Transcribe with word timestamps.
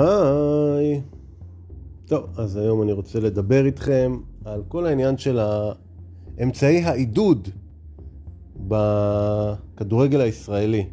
היי. 0.00 1.00
טוב, 2.06 2.24
אז 2.36 2.56
היום 2.56 2.82
אני 2.82 2.92
רוצה 2.92 3.20
לדבר 3.20 3.66
איתכם 3.66 4.16
על 4.44 4.62
כל 4.68 4.86
העניין 4.86 5.18
של 5.18 5.38
אמצעי 6.42 6.82
העידוד 6.82 7.48
בכדורגל 8.68 10.20
הישראלי. 10.20 10.86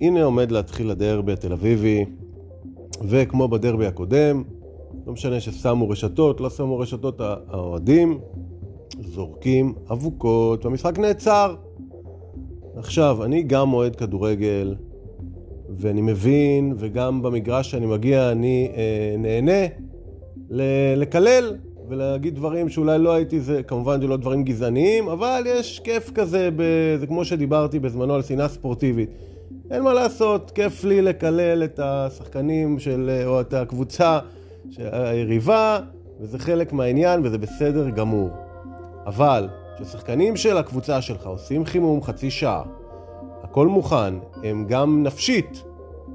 הנה 0.00 0.24
עומד 0.24 0.50
להתחיל 0.50 0.90
הדרבי 0.90 1.32
התל 1.32 1.52
אביבי, 1.52 2.04
וכמו 3.08 3.48
בדרבי 3.48 3.86
הקודם, 3.86 4.42
לא 5.06 5.12
משנה 5.12 5.40
ששמו 5.40 5.88
רשתות, 5.88 6.40
לא 6.40 6.50
שמו 6.50 6.78
רשתות, 6.78 7.20
האוהדים 7.20 8.18
זורקים 9.00 9.74
אבוקות, 9.92 10.64
והמשחק 10.64 10.98
נעצר. 10.98 11.54
עכשיו, 12.76 13.24
אני 13.24 13.42
גם 13.42 13.72
אוהד 13.72 13.96
כדורגל, 13.96 14.74
ואני 15.78 16.00
מבין, 16.00 16.74
וגם 16.76 17.22
במגרש 17.22 17.70
שאני 17.70 17.86
מגיע 17.86 18.32
אני 18.32 18.72
אה, 18.76 19.14
נהנה 19.18 19.66
לקלל 20.96 21.56
ולהגיד 21.88 22.34
דברים 22.34 22.68
שאולי 22.68 22.98
לא 22.98 23.12
הייתי, 23.12 23.40
זה 23.40 23.62
כמובן 23.62 24.00
זה 24.00 24.06
לא 24.06 24.16
דברים 24.16 24.44
גזעניים, 24.44 25.08
אבל 25.08 25.42
יש 25.46 25.80
כיף 25.84 26.10
כזה, 26.14 26.48
ב, 26.56 26.62
זה 27.00 27.06
כמו 27.06 27.24
שדיברתי 27.24 27.78
בזמנו 27.78 28.14
על 28.14 28.22
שנאה 28.22 28.48
ספורטיבית. 28.48 29.10
אין 29.70 29.82
מה 29.82 29.92
לעשות, 29.92 30.50
כיף 30.50 30.84
לי 30.84 31.02
לקלל 31.02 31.64
את 31.64 31.80
השחקנים 31.82 32.78
של, 32.78 33.22
או 33.26 33.40
את 33.40 33.54
הקבוצה 33.54 34.18
היריבה, 34.76 35.78
וזה 36.20 36.38
חלק 36.38 36.72
מהעניין 36.72 37.20
וזה 37.24 37.38
בסדר 37.38 37.90
גמור. 37.90 38.30
אבל 39.06 39.48
כששחקנים 39.76 40.36
של 40.36 40.56
הקבוצה 40.56 41.02
שלך 41.02 41.26
עושים 41.26 41.64
חימום 41.64 42.02
חצי 42.02 42.30
שעה, 42.30 42.62
הכל 43.42 43.66
מוכן, 43.66 44.14
הם 44.44 44.64
גם 44.68 45.02
נפשית 45.02 45.62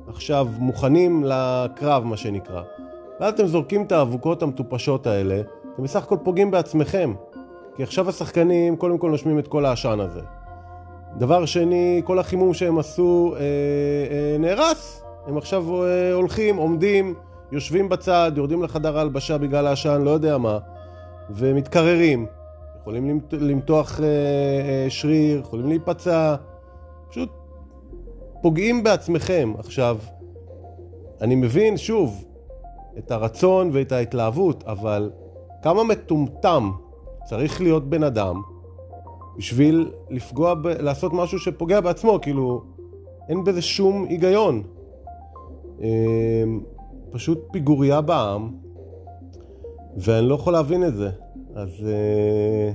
עכשיו 0.07 0.47
מוכנים 0.59 1.23
לקרב, 1.23 2.03
מה 2.03 2.17
שנקרא. 2.17 2.61
ואז 3.19 3.33
אתם 3.33 3.45
זורקים 3.45 3.83
את 3.83 3.91
האבוקות 3.91 4.43
המטופשות 4.43 5.07
האלה, 5.07 5.41
אתם 5.73 5.83
בסך 5.83 6.03
הכל 6.03 6.17
פוגעים 6.23 6.51
בעצמכם. 6.51 7.13
כי 7.75 7.83
עכשיו 7.83 8.09
השחקנים 8.09 8.75
קודם 8.75 8.97
כל 8.97 9.09
נושמים 9.09 9.39
את 9.39 9.47
כל 9.47 9.65
העשן 9.65 9.99
הזה. 9.99 10.21
דבר 11.17 11.45
שני, 11.45 12.01
כל 12.05 12.19
החימום 12.19 12.53
שהם 12.53 12.79
עשו 12.79 13.33
אה, 13.35 13.39
אה, 13.41 14.37
נהרס. 14.39 15.03
הם 15.27 15.37
עכשיו 15.37 15.83
אה, 15.83 16.13
הולכים, 16.13 16.55
עומדים, 16.55 17.13
יושבים 17.51 17.89
בצד, 17.89 18.31
יורדים 18.35 18.63
לחדר 18.63 18.97
ההלבשה 18.97 19.37
בגלל 19.37 19.67
העשן, 19.67 20.01
לא 20.01 20.09
יודע 20.09 20.37
מה, 20.37 20.57
ומתקררים. 21.29 22.25
יכולים 22.81 23.19
למתוח 23.31 23.99
אה, 23.99 24.05
אה, 24.05 24.85
שריר, 24.89 25.39
יכולים 25.39 25.67
להיפצע. 25.67 26.35
פוגעים 28.43 28.83
בעצמכם. 28.83 29.53
עכשיו, 29.57 29.97
אני 31.21 31.35
מבין, 31.35 31.77
שוב, 31.77 32.25
את 32.97 33.11
הרצון 33.11 33.69
ואת 33.73 33.91
ההתלהבות, 33.91 34.63
אבל 34.63 35.11
כמה 35.61 35.83
מטומטם 35.83 36.71
צריך 37.25 37.61
להיות 37.61 37.89
בן 37.89 38.03
אדם 38.03 38.41
בשביל 39.37 39.91
לפגוע, 40.09 40.53
ב- 40.53 40.67
לעשות 40.67 41.13
משהו 41.13 41.39
שפוגע 41.39 41.81
בעצמו, 41.81 42.19
כאילו, 42.21 42.63
אין 43.29 43.43
בזה 43.43 43.61
שום 43.61 44.05
היגיון. 44.09 44.63
אמ, 45.81 45.85
פשוט 47.11 47.47
פיגוריה 47.51 48.01
בעם, 48.01 48.51
ואני 49.97 50.29
לא 50.29 50.35
יכול 50.35 50.53
להבין 50.53 50.83
את 50.83 50.95
זה. 50.95 51.09
אז... 51.55 51.69
אה, 51.85 52.71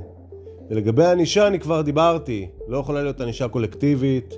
ולגבי 0.71 1.05
הענישה 1.05 1.47
אני 1.47 1.61
כבר 1.61 1.83
דיברתי, 1.83 2.49
לא 2.69 2.79
יכולה 2.79 3.03
להיות 3.03 3.21
ענישה 3.21 3.49
קולקטיבית. 3.49 4.35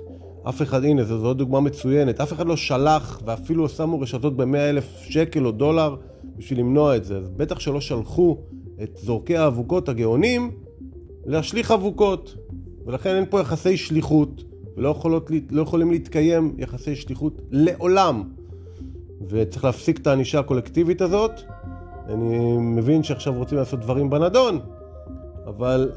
אף 0.49 0.61
אחד, 0.61 0.83
הנה, 0.83 1.03
זו, 1.03 1.19
זו 1.19 1.33
דוגמה 1.33 1.59
מצוינת, 1.59 2.21
אף 2.21 2.33
אחד 2.33 2.47
לא 2.47 2.57
שלח 2.57 3.21
ואפילו 3.25 3.69
שמו 3.69 3.99
רשתות 3.99 4.37
ב-100 4.37 4.57
אלף 4.57 4.97
שקל 5.03 5.45
או 5.45 5.51
דולר 5.51 5.95
בשביל 6.37 6.59
למנוע 6.59 6.95
את 6.95 7.03
זה. 7.05 7.17
אז 7.17 7.29
בטח 7.29 7.59
שלא 7.59 7.81
שלחו 7.81 8.37
את 8.83 8.97
זורקי 9.03 9.37
האבוקות 9.37 9.89
הגאונים 9.89 10.51
להשליך 11.25 11.71
אבוקות. 11.71 12.35
ולכן 12.85 13.15
אין 13.15 13.25
פה 13.29 13.41
יחסי 13.41 13.77
שליחות, 13.77 14.43
ולא 14.77 14.89
יכולות, 14.89 15.31
לא 15.51 15.61
יכולים 15.61 15.91
להתקיים 15.91 16.55
יחסי 16.57 16.95
שליחות 16.95 17.41
לעולם. 17.51 18.23
וצריך 19.29 19.65
להפסיק 19.65 19.99
את 19.99 20.07
הענישה 20.07 20.39
הקולקטיבית 20.39 21.01
הזאת. 21.01 21.31
אני 22.07 22.57
מבין 22.57 23.03
שעכשיו 23.03 23.33
רוצים 23.33 23.57
לעשות 23.57 23.79
דברים 23.79 24.09
בנדון, 24.09 24.59
אבל 25.45 25.91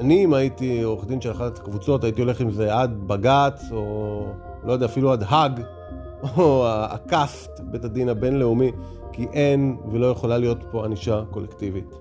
אני, 0.00 0.24
אם 0.24 0.34
הייתי 0.34 0.82
עורך 0.82 1.06
דין 1.06 1.20
של 1.20 1.30
אחת 1.30 1.58
הקבוצות, 1.58 2.04
הייתי 2.04 2.20
הולך 2.20 2.40
עם 2.40 2.50
זה 2.50 2.74
עד 2.74 3.08
בג"ץ, 3.08 3.62
או 3.72 4.26
לא 4.64 4.72
יודע, 4.72 4.86
אפילו 4.86 5.12
עד 5.12 5.24
האג, 5.26 5.60
או 6.36 6.64
הקאסט, 6.68 7.60
בית 7.60 7.84
הדין 7.84 8.08
הבינלאומי, 8.08 8.72
כי 9.12 9.26
אין 9.32 9.76
ולא 9.92 10.06
יכולה 10.06 10.38
להיות 10.38 10.58
פה 10.70 10.84
ענישה 10.84 11.22
קולקטיבית. 11.30 11.94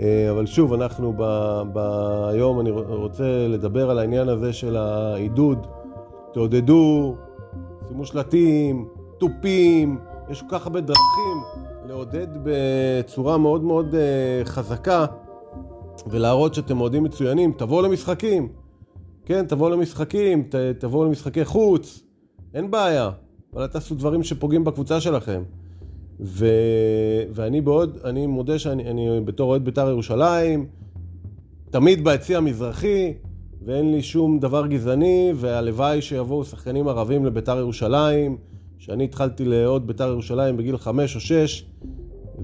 אה, 0.00 0.30
אבל 0.30 0.46
שוב, 0.46 0.72
אנחנו 0.72 1.14
ב, 1.16 1.22
ביום, 1.72 2.60
אני 2.60 2.70
רוצה 2.70 3.48
לדבר 3.48 3.90
על 3.90 3.98
העניין 3.98 4.28
הזה 4.28 4.52
של 4.52 4.76
העידוד. 4.76 5.66
תעודדו, 6.32 7.16
שימו 7.88 8.06
שלטים, 8.06 8.88
תופים, 9.18 9.98
יש 10.28 10.42
כל 10.42 10.46
כך 10.50 10.66
הרבה 10.66 10.80
דרכים 10.80 11.38
לעודד 11.84 12.26
בצורה 12.42 13.38
מאוד 13.38 13.62
מאוד 13.62 13.94
אה, 13.94 14.44
חזקה 14.44 15.06
ולהראות 16.06 16.54
שאתם 16.54 16.80
אוהדים 16.80 17.04
מצוינים, 17.04 17.52
תבואו 17.56 17.82
למשחקים. 17.82 18.48
כן, 19.24 19.46
תבואו 19.46 19.70
למשחקים, 19.70 20.42
ת, 20.42 20.54
תבואו 20.54 21.04
למשחקי 21.04 21.44
חוץ, 21.44 22.02
אין 22.54 22.70
בעיה. 22.70 23.10
אבל 23.54 23.66
תעשו 23.66 23.94
דברים 23.94 24.22
שפוגעים 24.22 24.64
בקבוצה 24.64 25.00
שלכם. 25.00 25.42
ו, 26.20 26.46
ואני 27.30 27.60
בעוד, 27.60 27.98
אני 28.04 28.26
מודה 28.26 28.58
שאני 28.58 28.90
אני 28.90 29.20
בתור 29.24 29.50
אוהד 29.50 29.64
בית"ר 29.64 29.88
ירושלים, 29.88 30.66
תמיד 31.70 32.04
ביציא 32.04 32.36
המזרחי, 32.36 33.14
ואין 33.64 33.92
לי 33.92 34.02
שום 34.02 34.38
דבר 34.38 34.66
גזעני, 34.66 35.32
והלוואי 35.36 36.02
שיבואו 36.02 36.44
שחקנים 36.44 36.88
ערבים 36.88 37.24
לבית"ר 37.24 37.58
ירושלים. 37.58 38.36
שאני 38.78 39.04
התחלתי 39.04 39.44
לאהוד 39.44 39.86
בית"ר 39.86 40.08
ירושלים 40.08 40.56
בגיל 40.56 40.76
חמש 40.76 41.14
או 41.14 41.20
שש, 41.20 41.64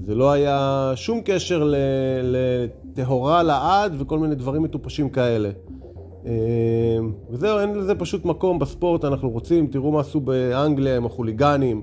זה 0.01 0.15
לא 0.15 0.31
היה 0.31 0.91
שום 0.95 1.21
קשר 1.25 1.73
לטהורה 2.23 3.43
לעד 3.43 3.95
וכל 3.97 4.19
מיני 4.19 4.35
דברים 4.35 4.63
מטופשים 4.63 5.09
כאלה. 5.09 5.49
אמ, 6.25 6.31
וזהו, 7.29 7.59
אין 7.59 7.75
לזה 7.75 7.95
פשוט 7.95 8.25
מקום 8.25 8.59
בספורט, 8.59 9.05
אנחנו 9.05 9.29
רוצים, 9.29 9.67
תראו 9.67 9.91
מה 9.91 9.99
עשו 9.99 10.19
באנגליה 10.19 10.97
עם 10.97 11.05
החוליגנים, 11.05 11.81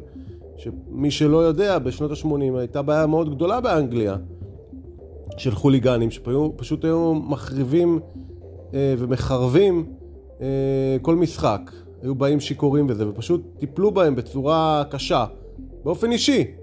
שמי 0.56 1.10
שלא 1.10 1.36
יודע, 1.36 1.78
בשנות 1.78 2.10
ה-80 2.10 2.58
הייתה 2.58 2.82
בעיה 2.82 3.06
מאוד 3.06 3.34
גדולה 3.34 3.60
באנגליה 3.60 4.16
של 5.36 5.54
חוליגנים, 5.54 6.10
שפשוט 6.10 6.84
היו 6.84 7.14
מחריבים 7.14 8.00
אה, 8.74 8.94
ומחרבים 8.98 9.86
אה, 10.40 10.96
כל 11.02 11.16
משחק. 11.16 11.70
היו 12.02 12.14
באים 12.14 12.40
שיכורים 12.40 12.86
וזה, 12.88 13.08
ופשוט 13.08 13.42
טיפלו 13.58 13.90
בהם 13.90 14.16
בצורה 14.16 14.84
קשה, 14.90 15.24
באופן 15.84 16.12
אישי. 16.12 16.59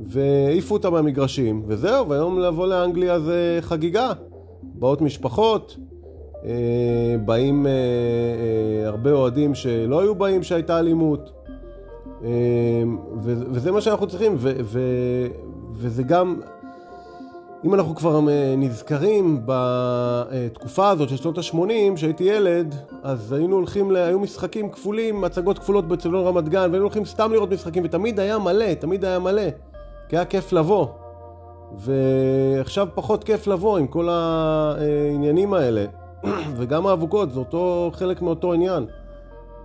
והעיפו 0.00 0.74
אותם 0.74 0.92
מהמגרשים, 0.92 1.62
וזהו, 1.66 2.08
והיום 2.08 2.38
לבוא 2.38 2.66
לאנגליה 2.66 3.20
זה 3.20 3.58
חגיגה. 3.60 4.12
באות 4.62 5.00
משפחות, 5.00 5.76
אה, 6.44 7.16
באים 7.24 7.66
אה, 7.66 7.70
אה, 7.72 8.88
הרבה 8.88 9.12
אוהדים 9.12 9.54
שלא 9.54 10.00
היו 10.00 10.14
באים 10.14 10.42
שהייתה 10.42 10.78
אלימות. 10.78 11.32
וזה 13.22 13.72
מה 13.72 13.80
שאנחנו 13.80 14.06
צריכים, 14.06 14.36
וזה 15.72 16.02
גם, 16.02 16.40
אם 17.64 17.74
אנחנו 17.74 17.94
כבר 17.94 18.20
נזכרים 18.56 19.40
בתקופה 19.44 20.88
הזאת 20.90 21.08
של 21.08 21.16
שנות 21.16 21.38
ה-80, 21.38 21.94
כשהייתי 21.94 22.24
ילד, 22.24 22.74
אז 23.02 23.32
היינו 23.32 23.56
הולכים, 23.56 23.90
ל... 23.90 23.96
היו 23.96 24.18
משחקים 24.18 24.70
כפולים, 24.70 25.24
הצגות 25.24 25.58
כפולות 25.58 25.88
בצלון 25.88 26.26
רמת 26.26 26.48
גן, 26.48 26.68
והיינו 26.70 26.84
הולכים 26.84 27.04
סתם 27.04 27.32
לראות 27.32 27.50
משחקים, 27.50 27.84
ותמיד 27.84 28.20
היה 28.20 28.38
מלא, 28.38 28.74
תמיד 28.74 29.04
היה 29.04 29.18
מלא. 29.18 29.42
כי 30.08 30.16
היה 30.16 30.24
כיף 30.24 30.52
לבוא. 30.52 30.86
ועכשיו 31.76 32.88
פחות 32.94 33.24
כיף 33.24 33.46
לבוא 33.46 33.78
עם 33.78 33.86
כל 33.86 34.08
העניינים 34.08 35.54
האלה. 35.54 35.84
וגם 36.56 36.86
האבוקות, 36.86 37.32
זה 37.32 37.38
אותו 37.38 37.90
חלק 37.94 38.22
מאותו 38.22 38.52
עניין. 38.52 38.86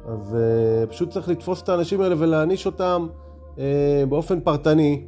אז 0.08 0.36
uh, 0.36 0.92
פשוט 0.92 1.10
צריך 1.10 1.30
לתפוס 1.30 1.62
את 1.62 1.70
האנשים 1.70 2.02
האלה 2.02 2.16
ולהעניש 2.18 2.66
אותם 2.66 3.08
uh, 3.56 3.60
באופן 4.10 4.40
פרטני. 4.40 5.06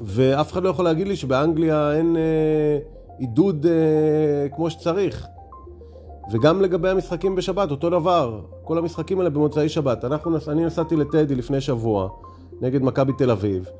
ואף 0.00 0.52
אחד 0.52 0.62
לא 0.62 0.68
יכול 0.68 0.84
להגיד 0.84 1.08
לי 1.08 1.16
שבאנגליה 1.16 1.92
אין 1.92 2.16
uh, 2.16 3.18
עידוד 3.18 3.66
uh, 3.66 4.56
כמו 4.56 4.70
שצריך. 4.70 5.26
וגם 6.32 6.60
לגבי 6.60 6.88
המשחקים 6.88 7.34
בשבת, 7.34 7.70
אותו 7.70 7.90
דבר. 7.90 8.40
כל 8.64 8.78
המשחקים 8.78 9.18
האלה 9.18 9.30
במוצאי 9.30 9.68
שבת. 9.68 10.04
אנחנו, 10.04 10.36
אני 10.48 10.64
נסעתי 10.64 10.96
לטדי 10.96 11.34
לפני 11.34 11.60
שבוע 11.60 12.08
נגד 12.60 12.82
מכבי 12.82 13.12
תל 13.18 13.30
אביב. 13.30 13.70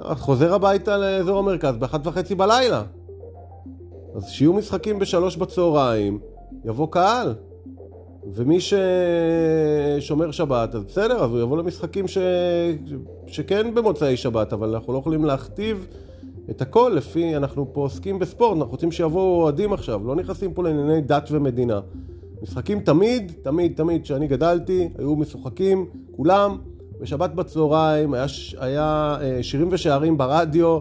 חוזר 0.00 0.54
הביתה 0.54 0.96
לאזור 0.96 1.38
המרכז 1.38 1.76
באחת 1.76 2.06
וחצי 2.06 2.34
בלילה. 2.34 2.82
אז 4.14 4.28
שיהיו 4.28 4.52
משחקים 4.52 4.98
בשלוש 4.98 5.36
בצהריים, 5.36 6.18
יבוא 6.64 6.88
קהל. 6.90 7.34
ומי 8.32 8.58
ששומר 8.60 10.30
שבת, 10.30 10.74
אז 10.74 10.84
בסדר, 10.84 11.24
אז 11.24 11.30
הוא 11.30 11.40
יבוא 11.40 11.58
למשחקים 11.58 12.08
ש... 12.08 12.18
שכן 13.26 13.74
במוצאי 13.74 14.16
שבת, 14.16 14.52
אבל 14.52 14.74
אנחנו 14.74 14.92
לא 14.92 14.98
יכולים 14.98 15.24
להכתיב 15.24 15.86
את 16.50 16.62
הכל 16.62 16.92
לפי, 16.96 17.36
אנחנו 17.36 17.72
פה 17.72 17.80
עוסקים 17.80 18.18
בספורט, 18.18 18.56
אנחנו 18.56 18.70
רוצים 18.70 18.92
שיבואו 18.92 19.42
אוהדים 19.42 19.72
עכשיו, 19.72 20.06
לא 20.06 20.16
נכנסים 20.16 20.54
פה 20.54 20.62
לענייני 20.62 21.00
דת 21.00 21.28
ומדינה. 21.30 21.80
משחקים 22.42 22.80
תמיד, 22.80 23.32
תמיד, 23.42 23.72
תמיד, 23.76 24.02
כשאני 24.02 24.26
גדלתי, 24.26 24.88
היו 24.98 25.16
משוחקים, 25.16 25.86
כולם, 26.16 26.58
בשבת 27.00 27.30
בצהריים, 27.30 28.14
היה, 28.14 28.26
היה 28.58 29.16
אה, 29.20 29.38
שירים 29.42 29.68
ושערים 29.70 30.18
ברדיו, 30.18 30.78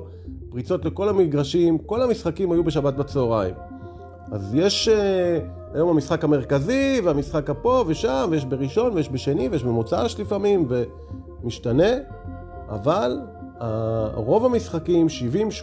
פריצות 0.49 0.85
לכל 0.85 1.09
המגרשים, 1.09 1.77
כל 1.77 2.01
המשחקים 2.01 2.51
היו 2.51 2.63
בשבת 2.63 2.93
בצהריים. 2.93 3.53
אז 4.31 4.55
יש 4.55 4.87
אה, 4.87 5.39
היום 5.73 5.89
המשחק 5.89 6.23
המרכזי, 6.23 7.01
והמשחק 7.03 7.49
הפה 7.49 7.83
ושם, 7.87 8.27
ויש 8.31 8.45
בראשון, 8.45 8.93
ויש 8.93 9.09
בשני, 9.09 9.49
ויש 9.49 9.63
במוצ"ש 9.63 10.19
לפעמים, 10.19 10.67
ומשתנה, 11.43 11.91
אבל 12.69 13.19
רוב 14.13 14.45
המשחקים, 14.45 15.07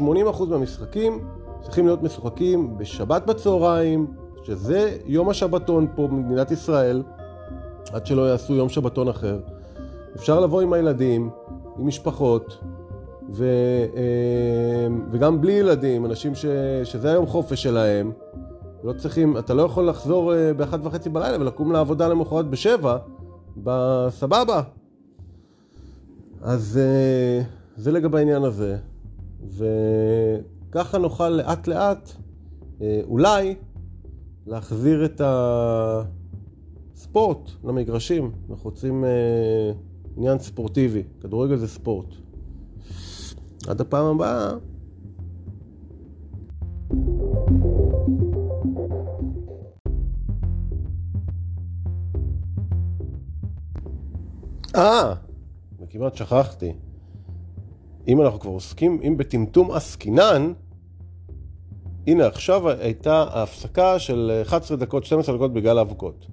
70-80% 0.00 0.44
מהמשחקים, 0.48 1.18
צריכים 1.62 1.86
להיות 1.86 2.02
משוחקים 2.02 2.78
בשבת 2.78 3.26
בצהריים, 3.26 4.06
שזה 4.42 4.96
יום 5.06 5.28
השבתון 5.28 5.86
פה 5.94 6.06
במדינת 6.06 6.50
ישראל, 6.50 7.02
עד 7.92 8.06
שלא 8.06 8.30
יעשו 8.30 8.54
יום 8.54 8.68
שבתון 8.68 9.08
אחר. 9.08 9.38
אפשר 10.16 10.40
לבוא 10.40 10.60
עם 10.60 10.72
הילדים, 10.72 11.30
עם 11.78 11.86
משפחות, 11.86 12.58
ו, 13.30 13.44
אה, 13.96 14.86
וגם 15.10 15.40
בלי 15.40 15.52
ילדים, 15.52 16.06
אנשים 16.06 16.34
ש, 16.34 16.46
שזה 16.84 17.10
היום 17.10 17.26
חופש 17.26 17.62
שלהם. 17.62 18.12
לא 18.84 18.92
צריכים, 18.92 19.38
אתה 19.38 19.54
לא 19.54 19.62
יכול 19.62 19.88
לחזור 19.88 20.34
אה, 20.34 20.54
באחת 20.54 20.80
וחצי 20.82 21.08
בלילה 21.08 21.40
ולקום 21.40 21.72
לעבודה 21.72 22.08
למחרת 22.08 22.50
בשבע, 22.50 22.96
בסבבה. 23.56 24.62
אז 26.40 26.80
אה, 26.82 27.42
זה 27.76 27.92
לגבי 27.92 28.18
העניין 28.18 28.42
הזה. 28.42 28.76
וככה 30.68 30.98
נוכל 30.98 31.28
לאט 31.28 31.66
לאט, 31.66 32.12
אולי, 33.04 33.54
להחזיר 34.46 35.04
את 35.04 35.20
הספורט 36.94 37.50
למגרשים. 37.64 38.32
אנחנו 38.50 38.70
רוצים 38.70 39.04
עניין 40.16 40.38
ספורטיבי. 40.38 41.02
כדורגל 41.20 41.56
זה 41.56 41.68
ספורט. 41.68 42.06
עד 43.68 43.80
הפעם 43.80 44.06
הבאה. 44.06 44.52
אה, 54.76 55.14
וכמעט 55.80 56.16
שכחתי. 56.16 56.72
אם 58.08 58.22
אנחנו 58.22 58.40
כבר 58.40 58.50
עוסקים, 58.50 59.00
אם 59.02 59.16
בטמטום 59.16 59.70
עסקינן, 59.70 60.52
הנה 62.06 62.26
עכשיו 62.26 62.68
הייתה 62.68 63.24
ההפסקה 63.30 63.98
של 63.98 64.42
11 64.42 64.76
דקות, 64.76 65.04
12 65.04 65.36
דקות 65.36 65.52
בגלל 65.52 65.78
האבוקות. 65.78 66.26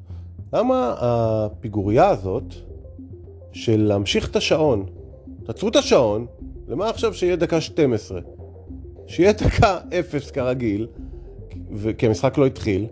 למה 0.54 0.96
הפיגוריה 1.00 2.10
הזאת 2.10 2.54
של 3.52 3.82
להמשיך 3.82 4.30
את 4.30 4.36
השעון. 4.36 4.86
תעצרו 5.44 5.70
את 5.70 5.76
השעון, 5.76 6.26
למה 6.68 6.90
עכשיו 6.90 7.14
שיהיה 7.14 7.36
דקה 7.36 7.62
12? 7.62 8.20
שיהיה 9.08 9.34
דקה 9.34 9.78
0 10.00 10.32
כרגיל, 10.32 10.88
כי 11.98 12.08
המשחק 12.08 12.38
לא 12.38 12.46
התחיל, 12.46 12.86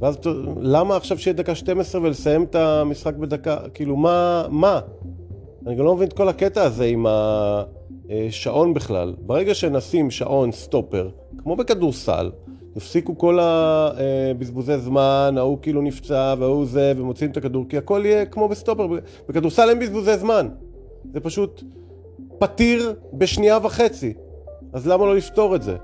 ואז 0.00 0.16
למה 0.60 0.96
עכשיו 0.96 1.18
שיהיה 1.18 1.34
דקה 1.34 1.54
12 1.54 2.02
ולסיים 2.02 2.42
את 2.42 2.54
המשחק 2.54 3.14
בדקה, 3.14 3.56
כאילו 3.74 3.96
מה, 3.96 4.44
מה? 4.50 4.80
אני 5.66 5.74
גם 5.74 5.84
לא 5.84 5.94
מבין 5.94 6.08
את 6.08 6.12
כל 6.12 6.28
הקטע 6.28 6.62
הזה 6.62 6.84
עם 6.84 7.06
השעון 7.08 8.74
בכלל. 8.74 9.14
ברגע 9.26 9.54
שנשים 9.54 10.10
שעון 10.10 10.52
סטופר, 10.52 11.08
כמו 11.38 11.56
בכדורסל, 11.56 12.30
יפסיקו 12.76 13.18
כל 13.18 13.38
הבזבוזי 13.40 14.78
זמן, 14.78 15.34
ההוא 15.36 15.58
כאילו 15.62 15.82
נפצע 15.82 16.34
וההוא 16.38 16.66
זה, 16.66 16.92
ומוציאים 16.96 17.30
את 17.30 17.36
הכדור, 17.36 17.64
כי 17.68 17.78
הכל 17.78 18.02
יהיה 18.04 18.26
כמו 18.26 18.48
בסטופר. 18.48 18.88
בכדורסל 19.28 19.68
אין 19.68 19.78
בזבוזי 19.78 20.16
זמן. 20.16 20.48
זה 21.12 21.20
פשוט 21.20 21.62
פתיר 22.38 22.94
בשנייה 23.12 23.58
וחצי. 23.62 24.14
אז 24.72 24.88
למה 24.88 25.06
לא 25.06 25.16
לפתור 25.16 25.56
את 25.56 25.62
זה? 25.62 25.76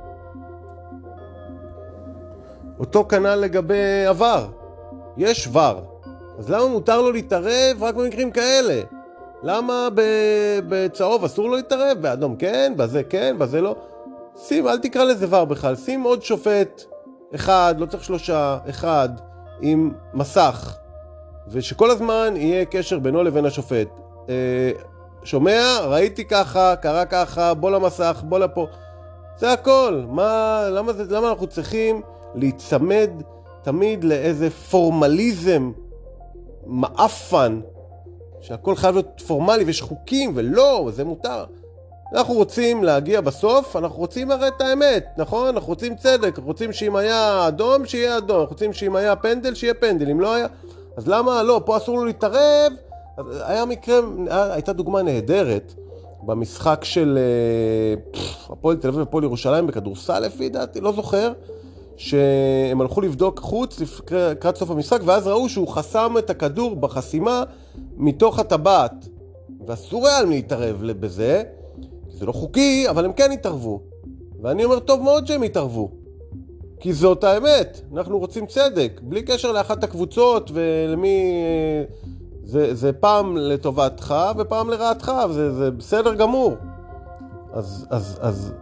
אותו 2.78 3.04
כנ"ל 3.04 3.34
לגבי 3.34 4.06
עבר. 4.08 4.46
יש 5.16 5.48
ור. 5.52 6.00
אז 6.38 6.50
למה 6.50 6.66
מותר 6.66 7.02
לו 7.02 7.12
להתערב 7.12 7.76
רק 7.80 7.94
במקרים 7.94 8.30
כאלה? 8.30 8.80
למה 9.42 9.88
בצהוב 10.68 11.24
אסור 11.24 11.48
לו 11.48 11.56
להתערב? 11.56 11.98
באדום 12.00 12.36
כן, 12.36 12.72
בזה 12.76 13.02
כן, 13.02 13.36
בזה 13.38 13.60
לא? 13.60 13.76
שים, 14.46 14.68
אל 14.68 14.78
תקרא 14.78 15.04
לזה 15.04 15.26
ור 15.30 15.44
בכלל, 15.44 15.76
שים 15.76 16.02
עוד 16.02 16.22
שופט 16.22 16.82
אחד, 17.34 17.74
לא 17.78 17.86
צריך 17.86 18.04
שלושה, 18.04 18.58
אחד, 18.68 19.08
עם 19.60 19.92
מסך, 20.14 20.76
ושכל 21.48 21.90
הזמן 21.90 22.34
יהיה 22.36 22.64
קשר 22.64 22.98
בינו 22.98 23.22
לבין 23.22 23.44
השופט. 23.44 23.88
אה, 24.28 24.70
שומע? 25.24 25.78
ראיתי 25.86 26.24
ככה, 26.24 26.76
קרה 26.76 27.04
ככה, 27.04 27.54
בוא 27.54 27.70
למסך, 27.70 28.22
בוא 28.28 28.38
לפה. 28.38 28.66
זה 29.38 29.52
הכל. 29.52 30.02
מה, 30.08 30.62
למה, 30.70 30.92
זה, 30.92 31.04
למה 31.16 31.30
אנחנו 31.30 31.46
צריכים 31.46 32.02
להיצמד 32.34 33.10
תמיד 33.62 34.04
לאיזה 34.04 34.50
פורמליזם 34.50 35.72
מעפן, 36.66 37.60
שהכל 38.40 38.76
חייב 38.76 38.94
להיות 38.94 39.22
פורמלי 39.26 39.64
ויש 39.64 39.82
חוקים, 39.82 40.32
ולא, 40.34 40.88
זה 40.92 41.04
מותר. 41.04 41.44
אנחנו 42.12 42.34
רוצים 42.34 42.84
להגיע 42.84 43.20
בסוף, 43.20 43.76
אנחנו 43.76 43.98
רוצים 43.98 44.30
הרי 44.30 44.48
את 44.48 44.60
האמת, 44.60 45.06
נכון? 45.16 45.48
אנחנו 45.48 45.68
רוצים 45.68 45.96
צדק, 45.96 46.28
אנחנו 46.28 46.46
רוצים 46.46 46.72
שאם 46.72 46.96
היה 46.96 47.48
אדום, 47.48 47.86
שיהיה 47.86 48.18
אדום, 48.18 48.40
אנחנו 48.40 48.52
רוצים 48.52 48.72
שאם 48.72 48.96
היה 48.96 49.16
פנדל, 49.16 49.54
שיהיה 49.54 49.74
פנדל, 49.74 50.10
אם 50.10 50.20
לא 50.20 50.34
היה... 50.34 50.46
אז 50.96 51.08
למה 51.08 51.42
לא? 51.42 51.62
פה 51.64 51.76
אסור 51.76 51.96
לו 51.96 52.04
להתערב. 52.04 52.72
היה 53.40 53.64
מקרה, 53.64 54.00
הייתה 54.30 54.72
דוגמה 54.72 55.02
נהדרת 55.02 55.74
במשחק 56.22 56.80
של 56.84 57.18
אה, 57.18 58.20
הפועל 58.52 58.76
תל 58.76 58.88
אביב 58.88 59.00
ופועל 59.02 59.24
ירושלים 59.24 59.66
בכדורסל 59.66 60.18
לפי 60.18 60.48
דעתי, 60.48 60.80
לא 60.80 60.92
זוכר, 60.92 61.32
שהם 61.96 62.80
הלכו 62.80 63.00
לבדוק 63.00 63.40
חוץ 63.40 63.80
לקראת 64.10 64.56
סוף 64.56 64.70
המשחק, 64.70 65.00
ואז 65.04 65.26
ראו 65.26 65.48
שהוא 65.48 65.68
חסם 65.68 66.14
את 66.18 66.30
הכדור 66.30 66.76
בחסימה 66.76 67.42
מתוך 67.96 68.38
הטבעת. 68.38 69.08
ואסור 69.66 70.08
היה 70.08 70.22
להתערב 70.22 70.92
בזה. 70.92 71.42
זה 72.18 72.26
לא 72.26 72.32
חוקי, 72.32 72.88
אבל 72.90 73.04
הם 73.04 73.12
כן 73.12 73.30
התערבו. 73.32 73.80
ואני 74.42 74.64
אומר, 74.64 74.78
טוב 74.78 75.02
מאוד 75.02 75.26
שהם 75.26 75.42
התערבו. 75.42 75.90
כי 76.80 76.92
זאת 76.92 77.24
האמת, 77.24 77.80
אנחנו 77.96 78.18
רוצים 78.18 78.46
צדק, 78.46 79.00
בלי 79.02 79.22
קשר 79.22 79.52
לאחת 79.52 79.84
הקבוצות 79.84 80.50
ולמי... 80.54 81.32
זה, 82.44 82.74
זה 82.74 82.92
פעם 82.92 83.36
לטובתך 83.36 84.14
ופעם 84.38 84.70
לרעתך, 84.70 85.12
זה, 85.30 85.52
זה 85.54 85.70
בסדר 85.70 86.14
גמור. 86.14 86.52
אז, 87.52 87.86
אז, 87.90 88.18
אז 88.20 88.52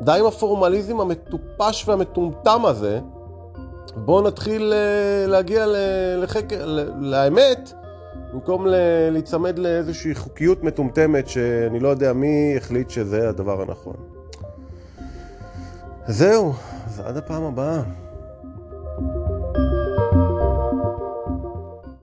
די 0.00 0.16
עם 0.20 0.26
הפורמליזם 0.26 1.00
המטופש 1.00 1.88
והמטומטם 1.88 2.64
הזה. 2.64 3.00
בואו 3.96 4.22
נתחיל 4.22 4.72
אה, 4.72 5.26
להגיע 5.26 5.66
לחקר, 6.22 6.66
לאמת, 7.00 7.72
במקום 8.34 8.66
להיצמד 9.10 9.58
לאיזושהי 9.58 10.14
חוקיות 10.14 10.64
מטומטמת 10.64 11.28
שאני 11.28 11.80
לא 11.80 11.88
יודע 11.88 12.12
מי 12.12 12.54
החליט 12.56 12.90
שזה 12.90 13.28
הדבר 13.28 13.62
הנכון. 13.62 13.94
זהו, 16.06 16.52
אז 16.86 17.00
עד 17.00 17.16
הפעם 17.16 17.42
הבאה. 17.42 17.82